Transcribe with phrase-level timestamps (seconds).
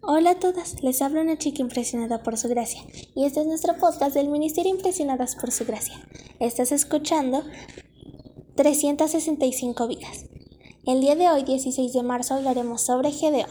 [0.00, 2.80] Hola a todas, les habla una chica impresionada por su gracia
[3.16, 5.94] y este es nuestro podcast del Ministerio Impresionadas por su gracia.
[6.38, 7.42] Estás escuchando
[8.54, 10.26] 365 vidas.
[10.86, 13.50] El día de hoy, 16 de marzo, hablaremos sobre Gedeón.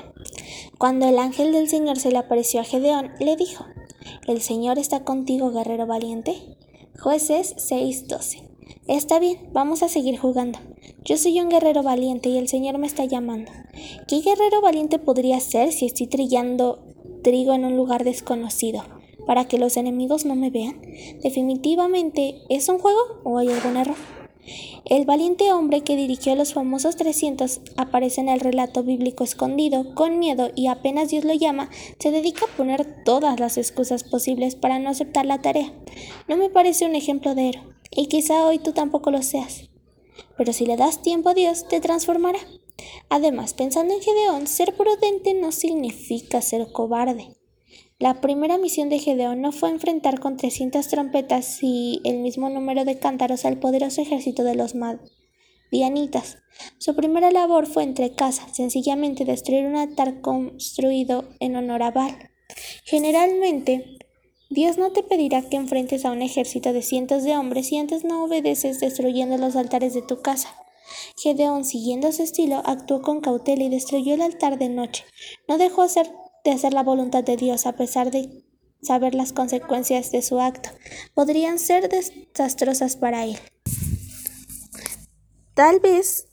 [0.78, 3.66] Cuando el ángel del Señor se le apareció a Gedeón, le dijo,
[4.26, 6.58] ¿El Señor está contigo, guerrero valiente?
[6.98, 8.48] Jueces 6:12.
[8.88, 10.60] Está bien, vamos a seguir jugando.
[11.08, 13.50] Yo soy un guerrero valiente y el Señor me está llamando.
[14.10, 16.84] ¿Qué guerrero valiente podría ser si estoy trillando
[17.24, 18.84] trigo en un lugar desconocido?
[19.26, 20.82] ¿Para que los enemigos no me vean?
[21.24, 23.96] Definitivamente, ¿es un juego o hay algún error?
[24.84, 30.20] El valiente hombre que dirigió los famosos 300 aparece en el relato bíblico escondido, con
[30.20, 34.78] miedo y apenas Dios lo llama, se dedica a poner todas las excusas posibles para
[34.78, 35.72] no aceptar la tarea.
[36.28, 39.70] No me parece un ejemplo de héroe, y quizá hoy tú tampoco lo seas.
[40.38, 42.40] Pero si le das tiempo a Dios, te transformará.
[43.10, 47.36] Además, pensando en Gedeón, ser prudente no significa ser cobarde.
[48.00, 52.86] La primera misión de Gedeón no fue enfrentar con 300 trompetas y el mismo número
[52.86, 56.38] de cántaros al poderoso ejército de los madianitas.
[56.78, 62.30] Su primera labor fue entre casa, sencillamente destruir un altar construido en honor a Baal.
[62.84, 63.97] Generalmente,
[64.50, 68.06] Dios no te pedirá que enfrentes a un ejército de cientos de hombres si antes
[68.06, 70.56] no obedeces destruyendo los altares de tu casa.
[71.18, 75.04] Gedeón, siguiendo su estilo, actuó con cautela y destruyó el altar de noche.
[75.50, 78.46] No dejó de hacer la voluntad de Dios a pesar de
[78.82, 80.70] saber las consecuencias de su acto.
[81.14, 83.38] Podrían ser desastrosas para él.
[85.56, 86.30] Tal vez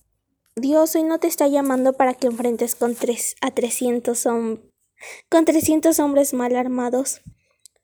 [0.54, 5.98] Dios hoy no te está llamando para que enfrentes con tres, a 300, con 300
[5.98, 7.22] hombres mal armados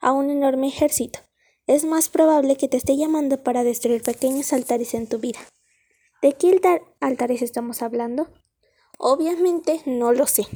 [0.00, 1.20] a un enorme ejército.
[1.66, 5.38] Es más probable que te esté llamando para destruir pequeños altares en tu vida.
[6.22, 6.60] ¿De qué
[7.00, 8.28] altares estamos hablando?
[8.98, 10.46] Obviamente no lo sé.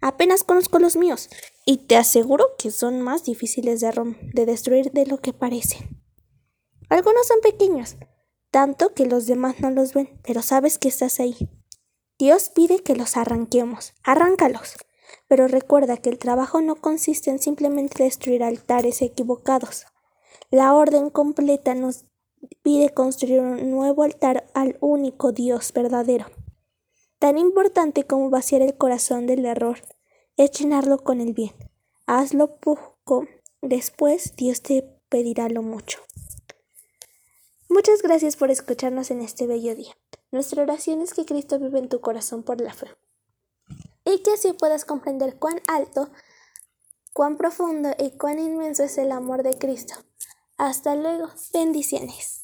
[0.00, 1.30] Apenas conozco los míos
[1.64, 6.04] y te aseguro que son más difíciles de, de destruir de lo que parecen.
[6.90, 7.96] Algunos son pequeños,
[8.50, 11.48] tanto que los demás no los ven, pero sabes que estás ahí.
[12.18, 13.94] Dios pide que los arranquemos.
[14.04, 14.76] Arráncalos.
[15.28, 19.86] Pero recuerda que el trabajo no consiste en simplemente destruir altares equivocados.
[20.50, 22.04] La orden completa nos
[22.62, 26.26] pide construir un nuevo altar al único Dios verdadero.
[27.18, 29.78] Tan importante como vaciar el corazón del error
[30.36, 31.52] es llenarlo con el bien.
[32.06, 33.26] Hazlo poco,
[33.62, 36.00] después Dios te pedirá lo mucho.
[37.68, 39.96] Muchas gracias por escucharnos en este bello día.
[40.30, 42.88] Nuestra oración es que Cristo vive en tu corazón por la fe
[44.04, 46.10] y que así puedas comprender cuán alto,
[47.12, 49.94] cuán profundo y cuán inmenso es el amor de Cristo.
[50.56, 52.43] Hasta luego, bendiciones.